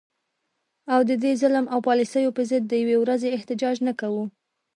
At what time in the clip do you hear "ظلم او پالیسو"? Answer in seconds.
1.41-2.29